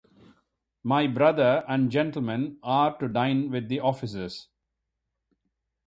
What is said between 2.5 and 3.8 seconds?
are to dine with